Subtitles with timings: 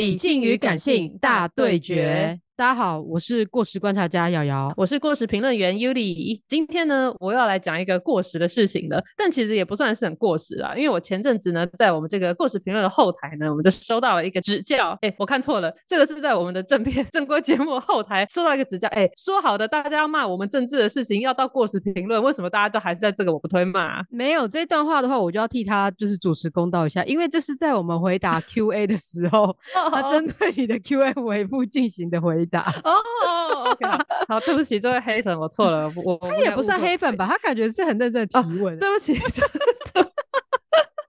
[0.00, 2.40] 理性与感性大对决。
[2.60, 6.38] 大家好，我是过时观察家瑶瑶，我是过时评论员 Yuli。
[6.46, 14.90] 今天呢，我要来讲一个过时的事情了，但其实也不算是很过时啊，因为我前阵子呢，在我们这个过时评论的后台呢，我们就收到了一个指教。
[15.00, 18.86] 哎，我看错了，这个是在我们的正片 正规节目后台收到一个指教。
[18.88, 24.02] 哎，说好的大家要骂我们政治的事情，要到过时评论，为什么大家都还是在这个我不推骂？
[24.10, 29.56] 没有这段话的话，我就要替他就是主持公道一下，因为这是在我们回答 Q&A 的时候，
[29.90, 32.62] 他针对你的 Q&A 回复进行的回答。
[32.84, 32.92] 哦。
[33.24, 33.76] 哦，
[34.28, 38.78] 好，对不起，这位黑粉，我错了，我他也不算黑粉吧，他感觉是很认真的提问。
[38.78, 39.14] 对不起。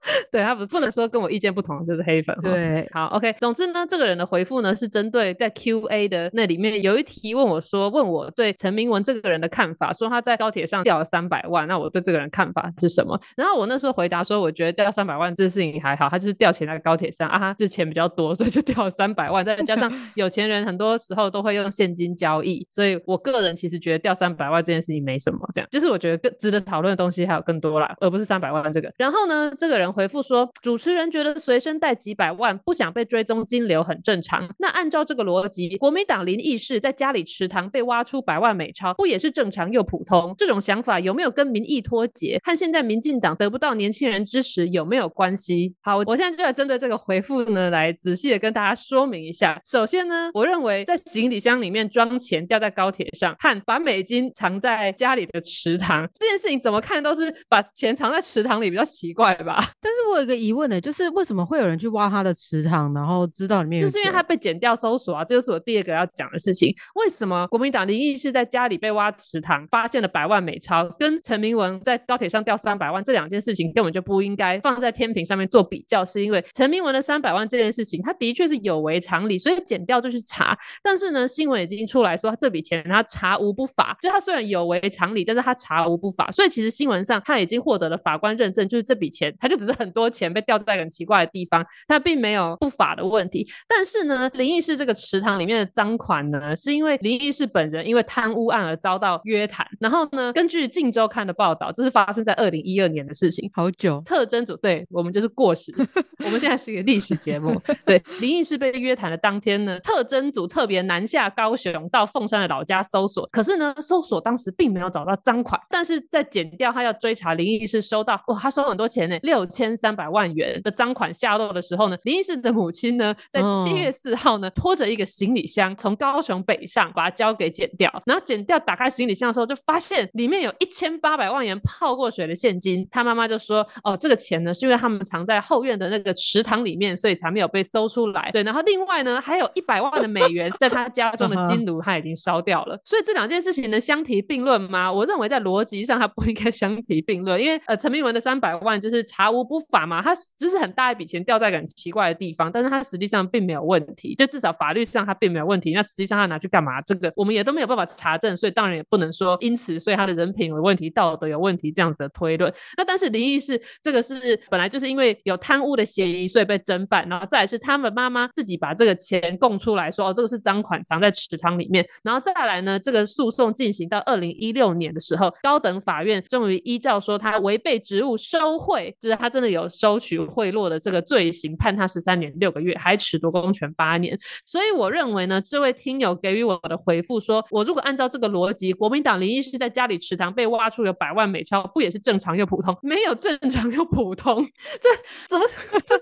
[0.30, 2.36] 对他不不能说跟我意见不同就是黑粉。
[2.42, 3.34] 对，好，OK。
[3.40, 13.18] 总之呢，这个人的回复呢是针对在 Q&A 的那里面有一题问我说，问我对陈明文这个人的看法，说他在高铁上掉了三百万，那我对这个人看法是什么？
[13.36, 19.44] 然后我那时候回答说，我觉得掉三百万这事情还好，他就是掉钱在高铁上啊，就钱比较多，所以就掉了三百万。
[19.44, 25.38] 再加上 有钱人很多时候都会用现金交易，所以我个人其实觉得掉三百万这件事情没什么。
[25.52, 28.92] 这样就是我觉得更值得讨论的东西还有更多啦，而不是三百万这个。
[28.96, 30.48] 然后呢，这个人回复说。
[30.62, 34.48] 主持人觉得随身带几百万不想被追踪金流很正常。
[34.58, 40.34] 那按照这个逻辑，国民党林义士在家里池塘被挖出百万美钞，不也是正常又普通？
[40.38, 42.38] 这种想法有没有跟民意脱节？
[42.42, 45.74] 看现在民进党得不到年轻人支持有没有关系？
[45.82, 49.60] 好，我现在就来针对这个回复呢，来仔细的跟大家说明一下。
[49.64, 59.58] 首先呢，我认为在行李箱里面装钱掉在高铁上，和把美金藏在家里的池塘这件事情，怎么看都是把钱藏在池塘里比较奇怪吧？
[59.82, 60.62] 但是我有个疑问。
[60.62, 66.72] 问的就是为什么会有人去挖他的池塘，然后知道里面就是因为他被剪掉搜索啊，这就是我第二个要讲的事情。
[66.94, 76.04] 为什么国民党林义是在家里被挖池塘，发现了百万美钞，跟陈明文在高铁上掉三百万这两件事情根本就不应该放在天平上面做比较？
[76.04, 80.56] 是因为陈明文的三百万这件事情，他的确是有违常理，所以剪掉就去查。
[80.80, 90.58] 但是呢，新闻已经出来说他这笔钱他查无不法，就他虽然有违常理，但是他查无不法，所以其实新闻上他已经获得了法官认证，就是这笔钱他就只是很多钱被掉。
[90.62, 93.44] 在很奇怪的地方，它并没有不法的问题。
[93.66, 99.66] 但是呢，林义士这个池塘里面的赃款呢，是因为林义士本人因为贪污案而遭到约谈。
[99.80, 104.00] 然后呢，根据《镜周刊》的报道，这是发生在二零一二年的事情，好久。
[104.04, 105.74] 特征组对我们就是过时，
[106.24, 107.60] 我们现在是一个历史节目。
[107.84, 115.60] 对，林义士被约谈的当天呢，特征组特别南下高雄到凤山的老家搜索，可是呢，搜索当时并没有找到赃款。
[115.68, 120.60] 但是在剪掉他要追查林义士收到哇，他收很多钱呢，六千三百万元。
[120.62, 127.90] 的赃款下落的时候呢，林义士的母亲呢，在七月四号呢，拖着一个行李箱从高雄北上，把它交给剪掉。
[128.04, 132.86] 然后剪掉打开行李箱的时候，就发现里面有一千八百万元泡过水的现金。
[132.90, 142.78] 他妈妈就说：“哦，这个钱呢，是因为他们藏在后院的那个池塘里面，所以才没有被搜出来。”对，然后另外呢，还有一百万的美元在他家中的金炉，他已经烧掉了。
[142.84, 144.92] 所以这两件事情能相提并论吗？
[144.92, 150.12] 我认为在逻辑上，它不应该相提并论，因为呃，陈明文的三百万就是查无不法嘛，他。
[150.38, 155.72] 就是很大一笔钱掉在很奇怪的地方，但是他实际上并没有问题，就至少法律上他并没有问题。
[155.72, 156.80] 那实际上他拿去干嘛？
[156.82, 162.52] 这个我们也都没有办法查证，所以当然也不能说因此所以他的人品有问题、道德有问题这样子的推论。
[162.76, 180.22] 那但是林毅是这个是本来就是因为有贪污的嫌疑，所以被侦办，然后再来是他们妈妈自己把这个钱供出来说哦，这个是赃款藏在池塘里面，然后再来呢，这个诉讼进行到二零一六年的时候，高等法院终于依照说他违背职务收贿，就是他真的有收取。
[180.22, 184.16] 贿赂的这个罪行，判他十三年六个月，还褫夺公权八年。
[184.46, 192.76] 所以我认为呢，这位听友给予我的回复说，我如果按照这个逻辑，国民党林医师在家里池塘被挖出有百万美钞，不也是正常又普通？
[192.82, 194.46] 没有正常又普通，
[194.80, 194.88] 这
[195.28, 195.46] 怎么？
[195.84, 195.94] 这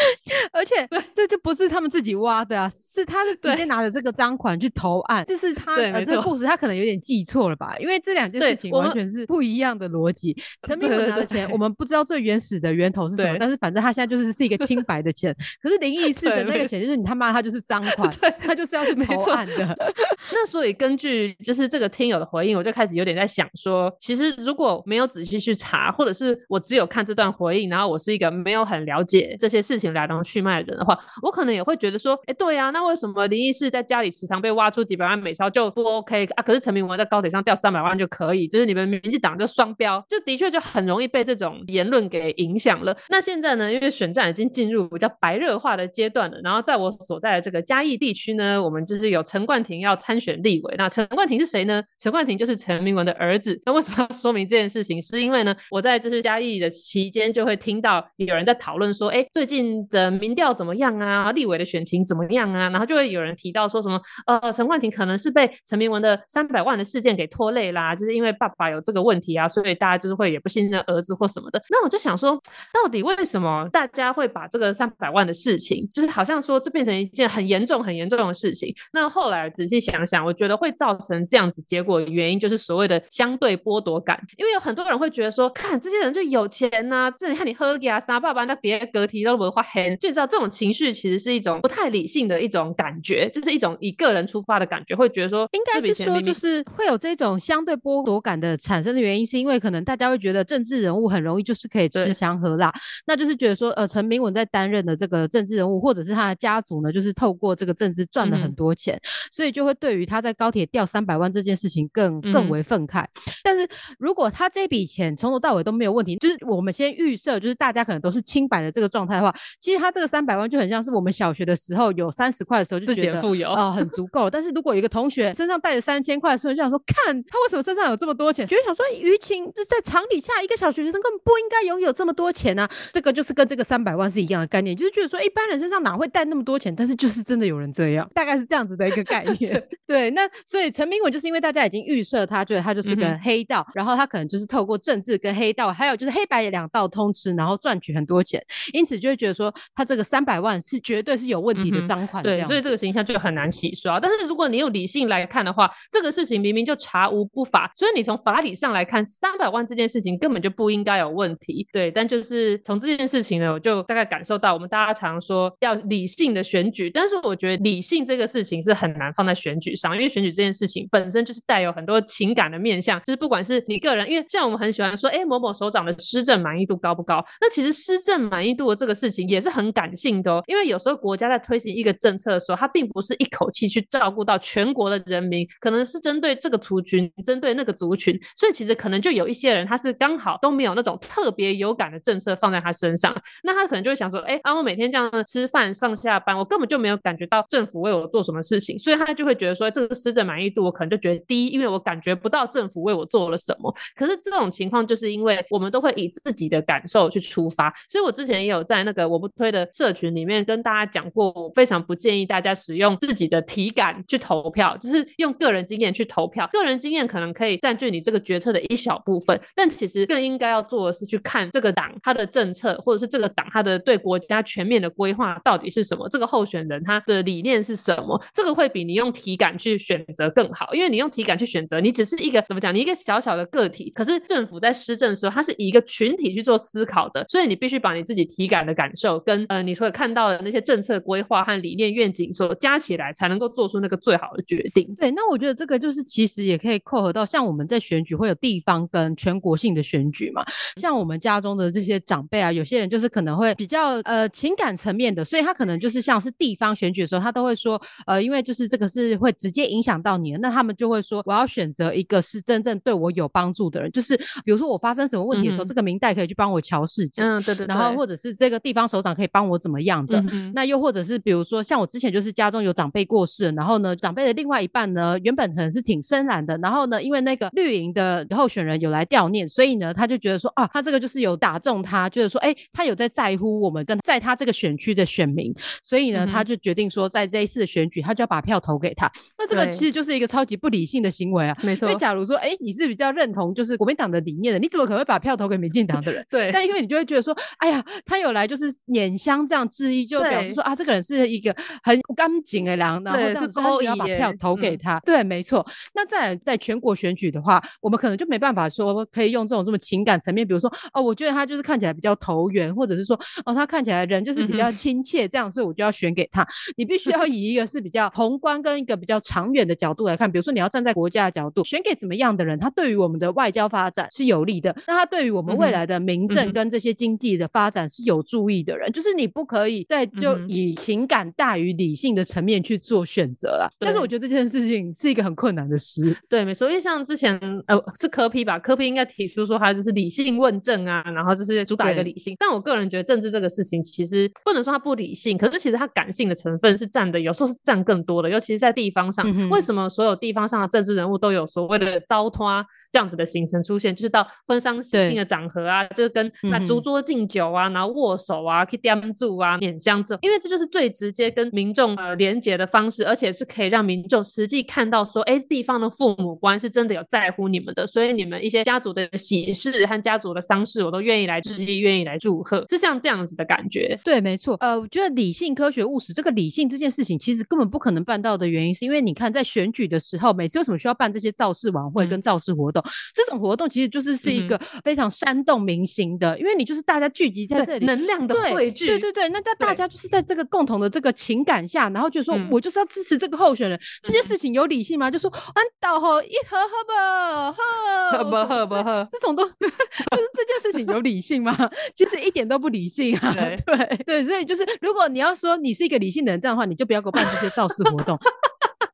[0.52, 0.74] 而且
[1.14, 5.24] 这就不是他们自己挖的啊，是他是直接拿着这个赃款去投案。
[5.24, 7.76] 这是他呃，这个故事他可能有点记错了吧？
[7.78, 10.36] 因为这两件事情完全是不一样的逻辑。
[10.66, 18.10] 陈明文拿的钱，我们不知道最原始的源头是什么，但是反正他现在就是是一个清白的钱， 可是林义士的那个钱就是你他妈他就是赃款，
[18.40, 19.76] 他就是要去投案的。
[20.32, 36.42] 那所以根据就是这个听友的回应，我就开始有点在想说，其实如果没有仔细去查，或者是我只有看这段回应，然后我是一个没有很了解这些事情来龙去脉的人的话，我可能也会觉得说，哎，对啊，那为什么林义士在家里时常被挖出几百万美钞就不 OK 啊？
[36.42, 42.70] 可是陈明文在高铁上掉三百万就可以，就是你们民进党就双标，就的确就很容易被这种言论给影响。
[42.70, 42.96] 向了。
[43.08, 50.74] 那现在呢，因为选战已经进入比较白热化的阶段了，然后在我所在的这个嘉义地区呢，我们就是有陈冠廷要参选立委。
[50.78, 51.82] 那陈冠廷是谁呢？
[51.98, 53.60] 陈冠廷就是陈明文的儿子。
[53.66, 55.02] 那为什么要说明这件事情？
[55.02, 61.32] 是因为呢，我在就是嘉义的期间就会听到有人在讨论说，哎，最近的民调怎么样啊？
[61.32, 62.68] 立委的选情怎么样啊？
[62.70, 71.62] 然后就会有人提到说什么，呃，陈冠廷可能是被陈明文的三百万的事件给拖累啦，就是因为爸爸有这个问题啊，所以大家就是会也不信任儿子或什么的。
[71.70, 72.40] 那我就想说，
[72.72, 78.74] 到底为什么大家会把这个三百万的事情，就是好像说这变成一件很严重、很严重的事情？
[78.92, 84.20] 那后来仔细想想，我觉得会造成这样子结果的原因，就是所谓的相对剥夺感。
[84.36, 102.72] 因为有很多人会觉得说，看这些人就有钱呐，这你看你喝给啊，三爸爸那叠隔提都不会黑，就知道这种情绪其实是一种不太理性的一种感觉，就是一种以个人出发的感觉，会觉得说，应该是说就是会有这种相对剥夺感的产生的原因，是因为可能大家会觉得政治人物很容易就是可以吃香喝辣，
[103.06, 108.98] 那就是觉得说，呃，陈明文在担任的这个政治人物，或者是他的家族呢，就是透过这个政治赚了很多钱，
[109.30, 113.04] 所以就会对于他在高铁掉三百万这件事情更更为愤慨。
[113.44, 124.30] 但是如果他这笔钱从头到尾都没有问题，就是我们先预设，就是大家可能都是清白的这个状态的话，其实他这个三百万就很像是我们小学的时候有三十块的时候就觉得富有啊很足够。
[124.30, 132.68] 但是如果有一个同学身上带着三千块的时候，就想说，看他为什么身上有这么多钱，就会想说，舆情就在常理下，一个小学生根本不应该拥有这么多钱啊。
[132.92, 139.62] 这个就是跟这个三百万是一样的概念，就是觉得说一般人身上哪会带那么多钱，但是就是真的有人这样，大概是这样子的一个概念。
[139.86, 148.42] 对，那所以陈明文就是因为大家已经预设他，觉得他就是个黑道，然后他可能就是透过政治跟黑道，还有就是黑白两道通吃，然后赚取很多钱，
[148.72, 152.22] 因此就会觉得说他这个三百万是绝对是有问题的赃款。
[152.22, 153.98] 对，所以这个形象就很难洗刷。
[153.98, 161.66] 但是如果你用理性来看的话，这个事情明明就查无不法，所以你从法理上来看，三百万这件事情根本就不应该有问题。
[161.72, 177.24] 对，但就是就是从这件事情呢，我就大概感受到，我们大家常说要理性的选举，但是我觉得理性这个事情是很难放在选举上，因为选举这件事情本身就是带有很多情感的面向，就是不管是你个人，因为像我们很喜欢说，哎，某某首长的施政满意度高不高？
[177.40, 193.14] 那其实施政满意度的这个事情也是很感性的哦，因为有时候国家在推行一个政策的时候，它并不是一口气去照顾到全国的人民，可能是针对这个族群，针对那个族群，所以其实可能就有一些人，他是刚好都没有那种特别有感的政策放在他身上，
[193.44, 203.72] 那他可能就会想说，哎，啊，我每天这样吃饭上下班，我根本就没有感觉到政府为我做什么事情，所以他就会觉得说，这个施政满意度我可能就觉得低，因为我感觉不到政府为我做了什么。
[203.94, 216.48] 可是这种情况就是因为我们都会以自己的感受去出发，所以我之前也有在那个我不推的社群里面跟大家讲过，我非常不建议大家使用自己的体感去投票，就是用个人经验去投票。
[216.52, 244.94] 个人经验可能可以占据你这个决策的一小部分，但其实更应该要做的是去看这个党他的政策，或者是这个党他的对国家全面的规划到底是什么，这个候选人他的理念是什么，这个会比你用体感去选择更好，因为你用体感去选择，你只是一个怎么讲，你一个小小的个体，可是政府在施政的时候，它是以一个群体去做思考的，所以你必须把你自己体感的感受跟呃你所看到的那些政策规划和理念愿景所加起来，才能够做出那个最好的决定。
[244.96, 250.44] 对，那我觉得这个就是其实也可以扣合到像我们在选举会有地方跟全国性的选举嘛，
[250.76, 270.22] 像我们家中的这些长辈啊，有些人就是可能会比较呃情感层面的，所以他可能就是像是地方选举的时候，他都会说呃，因为就是这个是会直接影响到你，那他们就会说我要选择一个是真正对我有帮助的人，就是比如说我发生什么问题的时候，这个明代可以去帮我瞧事情，嗯，对对，然后或者是这个地方首长可以帮我怎么样的，
[270.54, 291.86] 那又或者是比如说像我之前就是家中有长辈过世，然后呢长辈的另外一半呢原本可能是挺深蓝的，然后呢因为那个绿营的候选人有来悼念，所以呢他就觉得说啊他这个就是有打中他，就是说哎他有在在乎我们跟在他这个选区的选民，所以呢他就决定说在这一次的选举他就要把票投给他，那这个其实就是一个超级不理性的行为啊，没错。
[291.88, 296.26] 因为假如说哎你是比较认同就是国民党的理念的，你怎么可能会把票投给民进党的人？
[296.28, 296.50] 对。
[296.52, 304.98] 但因为你就会觉得说哎呀他有来就是捻香这样质疑，就表示说啊这个人是一个很干净的人，然后这样子他就要把票投给他。
[305.00, 305.66] 对，没错。
[305.94, 316.46] 那在在全国选举的话，我们可能就没办法说可以用这种这么情感层面，比如说哦，我觉得他就是看起来比较投缘，或者是说哦，他看起来人就是比较亲切，这样，所以我就要选给他。
[316.76, 333.70] 你必须要以一个是比较宏观跟一个比较长远的角度来看，比如说你要站在国家的角度，选给怎么样的人，他对于我们的外交发展是有利的，那他对于我们未来的民政跟这些经济的发展是有助益的人，就是你不可以在就以情感大于理性的层面去做选择了。
[333.78, 336.16] 但是我觉得这件事情是一个很困难的事。
[336.28, 342.36] 对，没错，因为像之前呃是科批吧，科批应该提出说他就是理性问政啊，然后就是是主打一个理性。
[342.38, 349.26] 但我个人觉得政治这个事情其实不能说它不理性，可是其实它感性的成分是占的，有时候是占更多的，尤其是在地方上。
[349.50, 353.94] 为什么所有地方上的政治人物都有所谓的糟拖这样子的行程出现？
[353.94, 373.98] 就是到婚丧喜庆的场合啊，就是跟那烛桌敬酒啊，然后握手啊，去点住啊，捻香这，因为这就是最直接跟民众呃连接的方式，而且是可以让民众实际看到说，哎，地方的父母官是真的有在乎你们的，所以你们一些家族的喜事和家族的丧事，我都愿意来致意，愿意来祝贺，是像这样子的感觉。
[374.04, 374.56] 对，没错。
[374.60, 382.82] 呃，我觉得理性、科学、务实，这个理性这件事情，其实根本不可能办到的原因，是因为你看，在选举的时候，每次为什么需要办这些造势晚会跟造势活动？
[383.14, 388.86] 这种活动其实就是是一个非常煽动民心的，因为你就是大家聚集在这里，能量的汇聚。
[388.86, 395.10] 对对对，那那大家就是在这个共同的这个情感下，然后就说我就是要支持这个候选人，这件事情有理性吗？
[395.10, 401.54] 就说安导吼一喝喝吧，喝不 喝不喝，这种都 就是这件事情有理性吗？
[401.94, 403.34] 其实一点都不理性啊！
[403.66, 408.18] 对对，所以就是如果你要说你是一个理性的人，这样的话，你就不要给我办这些造势活动。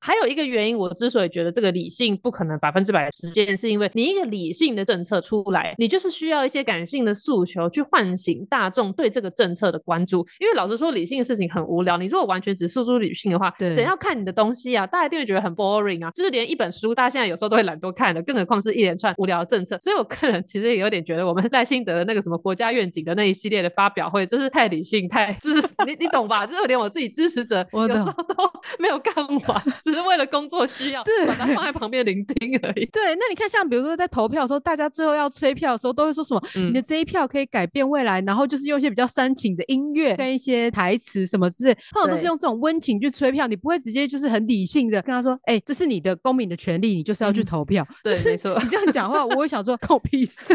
[0.07, 10.25] 还有一个原因，我之所以觉得这个理性不可能百分之百实践，是因为你一个理性的政策出来，你就是需要一些感性的诉求去唤醒大众对这个政策的关注。
[10.39, 11.97] 因为老实说，理性的事情很无聊。
[11.97, 14.87] 你如果完全只诉诸理性的话，谁要看你的东西啊？
[14.87, 16.11] 大家一定会觉得很 boring 啊！
[16.13, 19.77] 就是连一本书，大家现在有时候都会懒多看的，更何况是一连串无聊的政策。
[19.81, 26.47] 所以我个人其实也有点觉得，我们赖清德的那个什么国家愿景的那一系列的发表会，就是太理性，太 就是你你懂吧？
[26.47, 28.49] 就是连我自己支持者有时候都
[28.79, 30.67] 没有看完，只 是为了工作。
[30.67, 32.85] 需要对把它放在旁边聆听而已。
[32.93, 36.43] 对，那你看，像比如说在投票的时候，大家最后要催票的时候，都会说什么？
[36.55, 43.47] 你的这一票可以改变未来，然后就是用一些比较煽情的音乐跟一些台词什么之类，通常都是用这种温情去催票。
[43.47, 48.59] 你不会直接就是很理性的跟他说：“哎，这是你的公民的权利，你就是要去投票。”对， 没错。
[48.63, 50.55] 你这样讲话，我会想说， 关我屁事。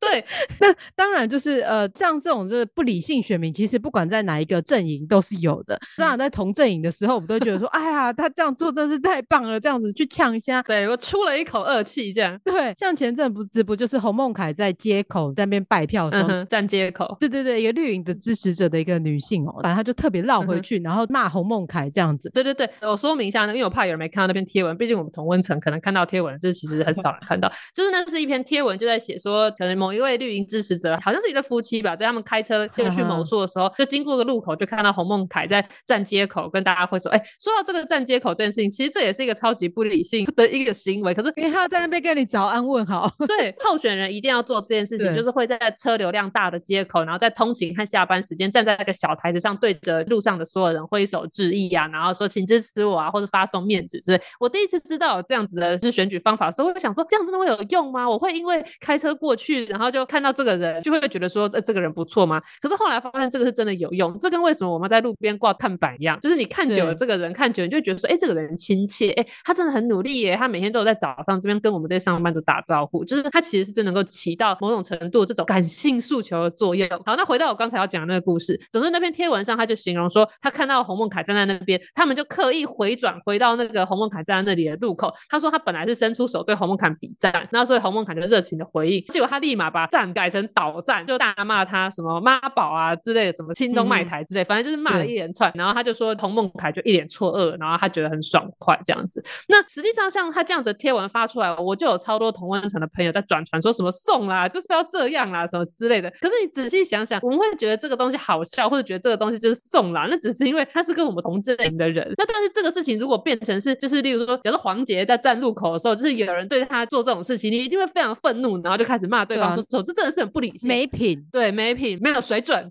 [0.00, 0.24] 对，
[0.58, 5.78] 那当然就是呃，像这种就是不理性选民，其实不管在哪一个阵营都是有的。
[5.96, 12.72] 当然，在同阵营的时候，我们都觉得说：“哎呀，他这样做真是太棒了。”这样子去呛一下，对我出了一口恶气，这样对。
[12.76, 22.28] 像前阵不是不就是洪孟凯在街口在那边拜票的时候站街口，对对对，一个绿营的支持者的一个女性哦，反正她就特别绕回去，然后骂洪孟凯这样子。
[22.30, 27.50] 对对对，我说明一下呢，因为我怕有人没看到那篇贴文，毕竟我们同温层可能看到贴文，这其实很少人看到。
[27.74, 40.26] 就是那是一篇贴文，就在写说，可能某一位绿营支持者，好像是一对夫妻吧，在他们开车要去某处的时候，就经过个路口，就看到洪孟凯在站街口跟大家会说，哎，说到这个站街口这件事情，其实这也是一个超级不理性。
[40.36, 54.22] 的一个行为，可是因为他要在那边跟你早安问好， 对候选人一定要做这件事情，就是会在车流量大的街口，然后在通勤和下班时间站在那个小台子上，对着路上的所有人挥手致意啊，然后说请支持我啊，或者发送面子之类。
[54.40, 58.08] 我第一次知道有这样子的是选举方法的时候，我想说这样真的会有用吗？
[58.08, 62.40] 我会因为开车过去，然后就看到这个人，就会觉得说呃这个人不错吗？
[62.60, 70.96] 可是后来发现这个是真的有用，这跟为什么我们在路边挂看板一样，就是你看久了这个人，看久了就觉得说哎这个人亲切，哎他真的很努力耶，他每天都有在。
[71.02, 76.88] 早上这边跟我们这些上班族打招呼，就是他其实是真能够起到某种程度这种感性诉求的作用。
[77.04, 85.12] 好，那回到我刚才要讲的那个故事，总之那篇贴文上他就形容说，他看到洪梦凯站在那边，他们就刻意回转回到那个洪梦凯站在那里的路口。
[85.28, 95.50] 他说他本来是伸出手对洪梦凯比赞，那所以洪梦凯就热情的回应，结果他立马把赞改成倒赞，就大骂他什么妈宝啊之类的，什么亲中卖台之类，反正就是骂了一连串。
[95.56, 99.22] 然后他就说洪梦凯就一脸错愕，然后他觉得很爽快这样子。
[99.48, 106.10] 那实际上像他这样子贴文发出来，我就有超多同温层的朋友在转传，说什么送啦，就是要这样啦，什么之类的。
[106.20, 112.10] 可是你仔细想想，我们会觉得这个东西好笑，或者觉得这个东西就是送啦，那只是因为他是跟我们同阵营的人。
[112.16, 122.68] 那但是这个事情如果变成是，就是例如说，假如黄杰在站路口的时候，就是有人对他做这种事情，你一定会非常愤怒，然后就开始骂对方，说说这真的是很不理性、没品，对，没品，没有水准。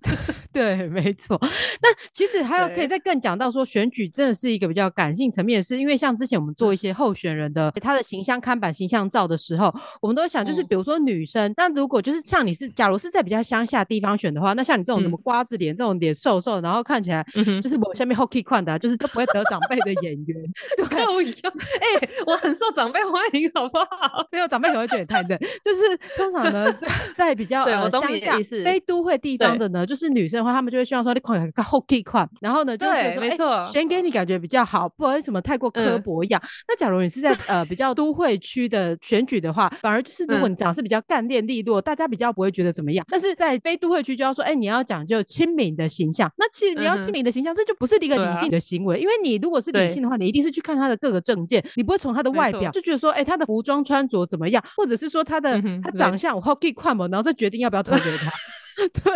[0.52, 1.38] 对，没错。
[1.80, 17.24] 那其实还有可以再更讲到说，选举真的是一个比较感性层面的事，因为像之前我们做一些候选人的他的形象看板、形象照的时候，我们都想就是，比如说女生，那如果就是像你是，假如是在比较乡下地方选的话，那像你这种什么瓜子脸、这种脸瘦瘦，然后看起来
[17.62, 20.36] 就是我下面 hockey 款的，就是都不会得长辈的演员。
[20.76, 24.26] 对， 我哎，我很受长辈欢迎，好不好？
[24.30, 26.70] 没有长辈可能会觉得太嫩，就是通常呢，
[27.16, 30.41] 在比较呃乡下非都会地方的呢，就是女生。
[30.44, 36.42] 话他们就会希望说你款个后 K 款，然后呢就觉得没错，选给你感觉比较好，不然什么太过刻薄一样。
[36.68, 43.04] 那假如你是在呃比较都会区的选举的话，反而就是如果你讲是比较干练利落，大家比较不会觉得怎么样。
[43.08, 46.30] 但是在非都会区就要说，哎，你要讲究亲民的形象。
[46.36, 58.30] 那其实你要亲民的形象，这就不是一个理性的行为，因为你如果是理性的话，你一定是去看他的各个证件，你不会从他的外表就觉得说，哎，他的服装穿着怎么样，或者是说他的他长相我 K 款嘛，然后再决定要不要投给他。
[58.76, 59.12] 对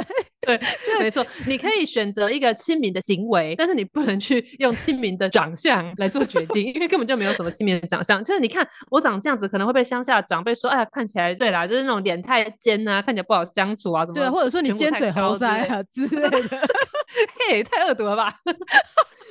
[0.59, 0.61] 对，
[1.01, 8.23] 没错，你可以选择一个亲民的行为，但是你不能去用亲民的长相来做决定，因为根本就没有什么亲民的长相。
[8.23, 16.41] 就是你看我长这样子，可能会被乡下长辈说，哎呀，看起来对啦，就是那种脸太尖啊，看起来不好相处啊，什么对，或者说你尖嘴猴腮啊之类的，
[17.49, 18.33] 嘿，太恶毒了吧？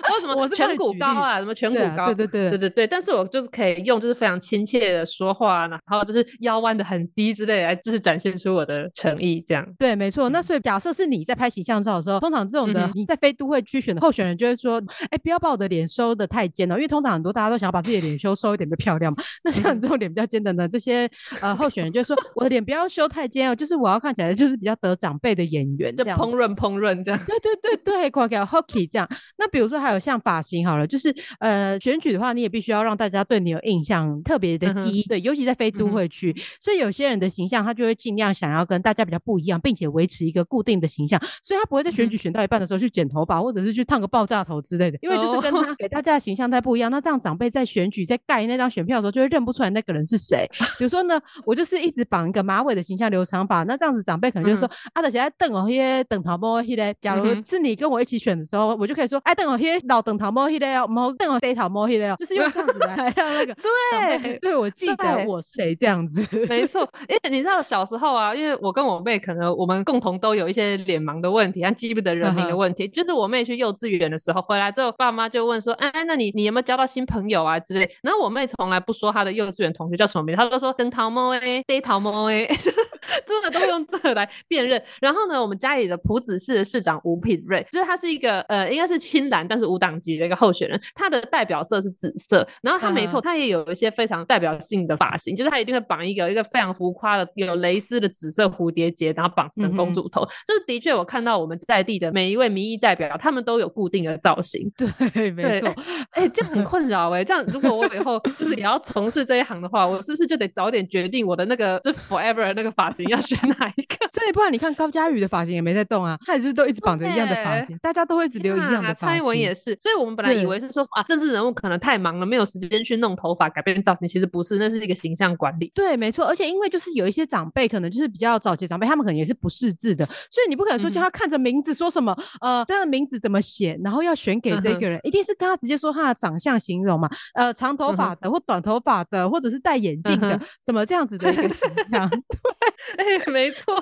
[0.07, 1.39] 我什么我颧骨高啊？
[1.39, 2.07] 什么颧骨高？
[2.13, 2.87] 对对对对对对。
[2.87, 9.43] 但是我就是可以用就是非常亲切的说话，然后就是腰弯的很低之类，来就是展现出我的诚意。
[9.47, 10.14] 这样对，没错。
[10.29, 19.23] 那所以假设是你在拍形象照的时候，通常这种的你在非都会区选的候选人就会说，哎，不要把我的脸收的太尖了，因为通常很多大家都想要把自己的脸修瘦一点，比较漂亮嘛。
[19.43, 21.09] 那像你这种脸比较尖的呢，这些
[21.41, 27.19] 呃候选人就说，我的脸不要修太尖哦，就是我要看起来就是比较得长辈的演员，就烹饪烹饪这样。
[27.25, 29.07] 对对对对，夸叫 hockey 这样。
[29.37, 35.03] 那比如说还有像发型好了，就是呃选举的话，你也必须要让大家对你有印象，特别的记忆。
[35.03, 46.91] 对，尤其在非都会区，所以有些人的形象他就会尽量想要跟大家比较不一样，并且维持一个固定的形象，所以他不会在选举选到一半的时候去剪头发，或者是去烫个爆炸头之类的，因为就是跟他给大家的形象太不一样。
[46.91, 50.49] 那这样长辈在选举在盖那张选票的时候，就会认不出来那个人是谁。
[50.77, 56.95] 比如说呢，我就是一直绑一个马尾的形象留长发，那这样子长辈可能就说啊，等下等我些邓桃毛迄嘞。
[57.01, 66.87] 假如是你跟我一起选的时候，我就可以说，哎，等我些老邓桃毛迄嘞哦，毛等我黑桃毛迄嘞哦，就是用这样子来 让那个对对，我记得我谁这样子，没错。
[67.07, 72.87] 因为你知道小时候啊，因为我跟我妹可能我们共同都有一些脸盲的问题，像记不得人名的问题。
[72.87, 77.89] 就是我妹去幼稚园的时候回来之后，爸妈就问说，哎，那你你有没有交到新朋友啊之类？
[78.01, 82.45] 然后我妹从来不说她的幼稚园同学叫什么名，她都说灯桃猫哎， 灯桃猫哎，
[83.25, 84.81] 真的都用这个来辨认。
[84.99, 92.47] 然后呢，我们家里的埔子市的市长吴品瑞，就是他是一个呃，应该是青蓝，但是无党籍的一个候选人，他的代表色是紫色。
[92.61, 100.27] 然后他没错，他也有一些非常代表性的发型，就是他一定会绑一个一个非常浮夸的有蕾丝的紫色蝴蝶结，然后绑成公主头。
[100.45, 104.71] 这的确，我看到我们在地的每一位民意代表，他们都有固定的造型。
[104.75, 105.73] 对，没错。
[106.11, 107.23] 哎，这样很困扰哎。
[107.23, 114.07] 这样如果我以后就是也要从事这一行的话，我是不是就得早点决定我的那个就 forever 那个发型要选哪一个？
[114.11, 119.07] 所以不然你看高佳宇的发型也没在动啊，他也是都一直绑着一样的发型，大家都会一直留一样的发型。
[119.07, 125.71] 蔡英文也是，所以我们本来以为是说啊，政治人物可能太忙了，没有时间去弄头发改变造型，其实不是，那是一个形象管理。
[125.75, 126.25] 对，没错。
[126.25, 142.09] 而且因为就是有一些长辈可能就是比较早期长辈，他们可能也是不识字的，所以你不可能说叫他看着名字说什么呃，他的名字怎么写，然后要选给这个人，一定是跟他直接说他的长相形容嘛，呃，长头发的或短头发的，或者是戴眼镜的，什么这样子的一个形 象。
[142.97, 143.75] 对，哎，没错。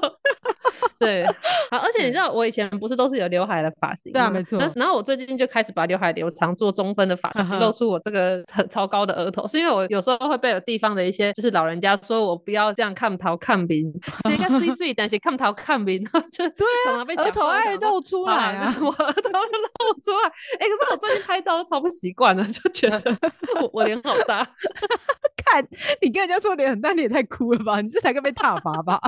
[0.99, 1.25] 对，
[1.69, 4.11] 好，而且你知道我以前不是都是有刘海的发型？
[4.13, 4.59] 对啊，没错。
[4.75, 13.83] 然后我最近就开始把刘海留长，做中分的发型，露出我这个很超高的额头，是因为我有时候会被有地方的一些就是老人家说我不要这样看头看鼻，
[14.25, 15.99] 谁该碎碎但是看头看鼻，
[16.31, 20.29] 就对啊，额头爱露出来啊，我额头就露出来。
[20.59, 23.17] 哎，可是我最近拍照都超不习惯了，就觉得
[23.61, 24.47] 我我脸好大。
[25.45, 25.67] 看
[26.01, 27.81] 你跟人家说脸很大，你也太酷了吧？
[27.81, 28.99] 你这才该被踏伐吧？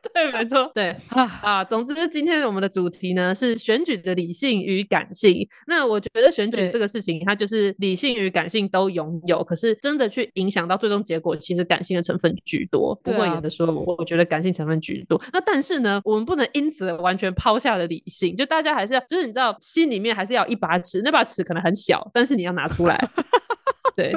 [0.14, 0.96] 对，没错，对
[1.42, 1.64] 啊。
[1.64, 5.46] 总之，今天我们的主题呢是选举的理性与感性。
[5.66, 12.94] 那我觉得选举这个事情，它就是理性与感性都拥有，可是真的去影响到最终结果，其实感性的成分居多。
[13.02, 13.66] 不会有的说，
[13.98, 15.20] 我觉得感性成分居多。
[15.32, 22.96] 那但是呢，我们不能因此完全抛下了理性，就大家还是要，就是你知道，心里面还是要一把尺，那把尺可能很小，但是你要拿出来。
[24.06, 24.08] 对，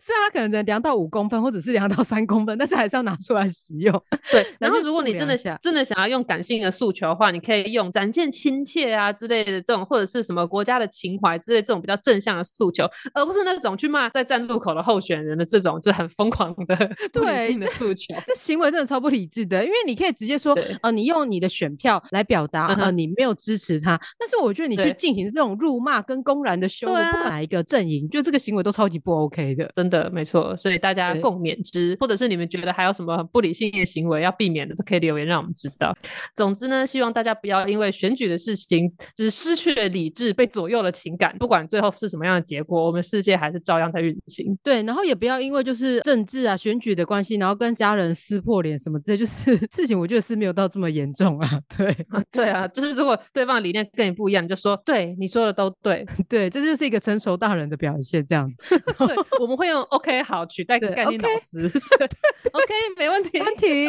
[0.00, 4.02] 虽然它可能能量到五公分，或者是量到三公分，但是还是要拿出来使用。
[4.30, 18.14] 对， 然后如果你真的想真的想要用感性的诉求的话，你可以用展现亲切啊之类的这种，或者是什么国家的情怀之类这种比较正向的诉求，而不是那种去骂在站路口的候选人的这种就很疯狂的对性的诉求。
[18.26, 24.00] 这行为真的超不理智的，因为你可以直接说，呃，你用你的选票来表达，呃，你没有支持他。
[24.18, 29.17] 但是我觉得你去进行这种辱骂跟公然的羞辱，不管哪一个阵营，就这个行为都超级不。
[29.24, 35.96] OK 的，真的没错，所以大家共勉之，或者是你们觉得还有什么不理性的行为要避免的，都可以留言让我们知道。
[36.34, 41.36] 总之呢，希望大家不要因为选举的事情，就是失去了理智，被左右了情感。
[41.38, 44.56] 不管最后是什么样的结果，我们世界还是照样在运行。
[44.62, 51.48] 对，然后也不要因为就是政治啊、选举的关系，然后跟家人撕破脸什么之类，就是 事情，我觉得是没有到这么严重啊。
[51.76, 51.96] 对，
[52.32, 58.82] 对啊，就是如果对方理念跟你不一样，你就说对，你说的都对，对，这就是一个成熟大人的表现，这样子。
[59.14, 61.66] 对，我们会用 OK 好取代概念老师。
[62.52, 63.88] OK，没问题，问题。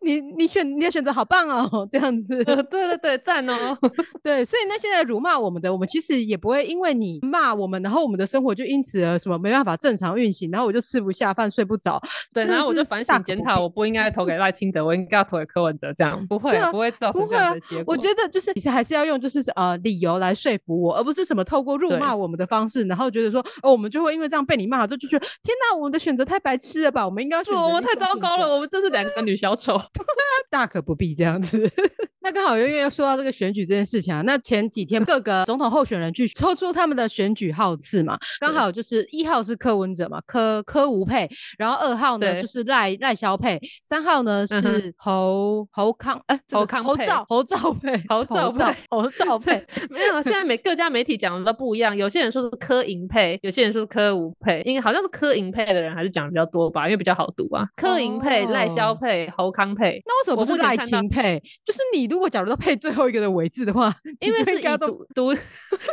[0.00, 2.42] 你你选你的选择好棒哦，这样子。
[2.44, 3.76] 对对对，赞哦。
[4.22, 12.00] 对，所以那现在辱骂我们的，我们其实也不会因为你骂我们，然后我们的生活就因此而什么没办法正常运行，然后我就吃不下饭、睡不着。
[12.32, 17.92] 对，然后我就反省检讨，我不应该投给赖清德，我应该要投给柯文哲，这样不会不会造成这样的结果。
[17.92, 27.04] 我觉得就是你还是要用就是呃理由来说服我，而不是什么透过辱骂我们的方式，然后觉得说哦我们就会因为这样被你骂，就就觉得天哪，我们的选择太白痴了吧？
[27.04, 29.76] 我们应该选择我们太糟糕了，我们真是两个女小丑。
[30.50, 31.70] 大可不必这样子。
[32.20, 61.42] 那刚好因为说到这个选举这件事情啊，那前几天各个总统候选人去抽出他们的选举号次嘛，刚好就是一号是柯文哲嘛，柯柯吴佩，然后二号呢就是赖赖萧佩，三号呢是侯侯康哎侯康侯兆侯兆佩侯兆 佩侯兆配，没有，现在每各家媒体讲的都不一样，有些人说是柯银配，有些人说是柯吴配，因为好像是柯银配的人还是讲的比较多吧，因为比较好读啊，柯银配赖萧配侯康配，那为什么不是赖清配？
[61.64, 65.34] 就是你如果假如都配最后一个的尾字的话，因为是以读读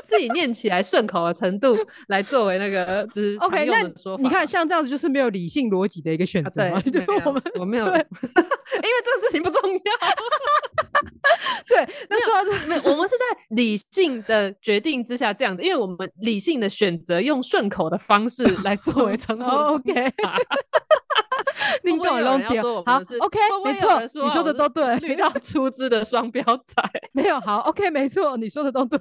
[0.03, 4.23] 自己念起来顺口的程度来作为那个就是 OK 那说法。
[4.23, 6.69] 你看像这样子就是没有理性逻辑的一个选择。
[6.91, 9.79] 对，我们我没有， 因为这个事情不重要。
[11.67, 19.49] 对，那说到这，没有，我们是在理性的决定之下这样子，因为我们理性的选择用顺口的方式来 作为称呼。
[19.49, 19.93] OK。
[21.83, 28.99] 另外有人说 好，OK，没错，你说的都对，遇到出资的双标仔没有好，OK，没错，你说的都对。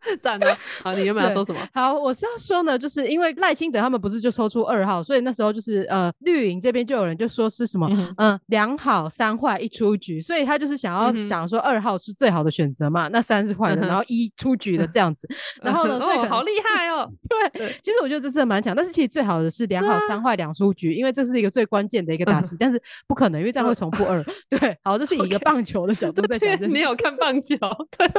[0.20, 1.60] 赞了，好，你有没有要说什么？
[1.74, 7.86] 好，我是要说呢，就是因为赖清德他们不是就抽出二号，所以那时候就是呃绿营这边就有人就说是什么
[8.16, 15.28] 嗯两好三坏一出局，所以他就是想要讲说二号是最好的选择嘛，那三是坏的，然后一出局的这样子。
[15.62, 17.10] 然后呢，哦，好厉害哦。
[17.52, 24.24] 对，其实我觉得这次蛮强，但是其实最好的是两好三坏两出局，因为这是一个最关键的一个大戏，但是不可能，因为这样会重复二。
[24.48, 26.58] 对，好，这是以一个棒球的角 度在讲。
[26.72, 27.56] 你有看棒球？
[27.98, 28.10] 对，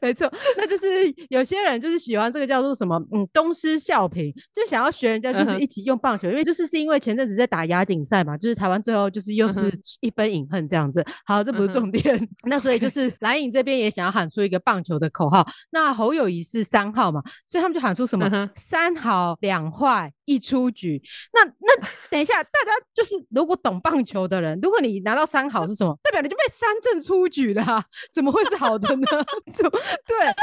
[0.00, 0.86] 没错，那就是。
[1.28, 11.04] 有些人就是喜欢这个叫做什么，嗯，东施效颦，就想要学人家，就是一起用棒球，因为就是是因为前阵子在打亚锦赛嘛，就是台湾最后就是又是一分饮恨这样子。
[11.24, 15.46] 好，这不是重点， 那所以就是蓝影这边也想要喊出一个棒球的口号。
[15.70, 20.12] 那侯友谊是三号嘛，所以他们就喊出什么三好两坏。
[20.26, 21.00] 一出局，
[21.32, 29.06] 那那等一下，大家就是如果懂棒球的人，如果你拿到三好是什么，代表你就被三振出局了，怎么会是好的呢？
[29.46, 30.34] 对，三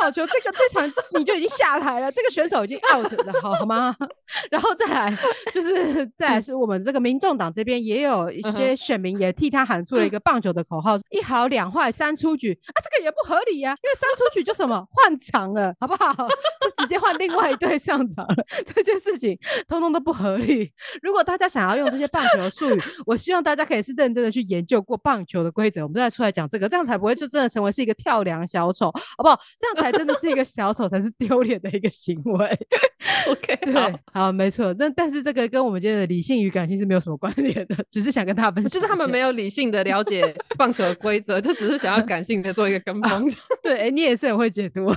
[0.00, 3.94] 好球这个这场你就已经下台了，这个选手已经 out 了，好吗？
[4.50, 5.16] 然后再来
[5.52, 16.12] 就是再来是我们这个民众党这边也有一些选民也替他喊出了一个棒球的口号：一好两坏三出局啊，这个也不合理呀，因为三出局就什么换场了，好不好？
[16.84, 19.38] 是直接换另外一队上场了，这件事情。
[19.66, 20.70] 通通都不合理。
[21.02, 29.38] 如果大家想要用这些棒球的术语， 我希望大家可以是认真的去研究过棒球的规则，我们再出来讲这个，这样才不会就真的成为是一个跳梁小丑，好不好？
[29.58, 32.58] 这样才真的是一个小丑，才是丢脸的一个行为。
[33.28, 34.72] OK，对，好，没错。
[34.74, 43.30] 但但是这个跟我们今天的理性与感性是没有什么关联的，只是想跟大家分享，就是他们没有理性的了解棒球的规则，就只是想要感性的做一个跟风。
[43.62, 44.92] 对，哎，你也是很会解读。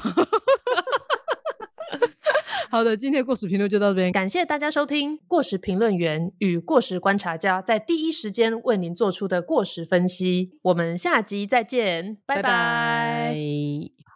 [2.70, 10.52] 好的，今天过时评论就到这边，感谢大家收听过时评论员与过时观察家在第一时间为您做出的过时分析。
[10.64, 13.97] 我们下集再见，拜拜。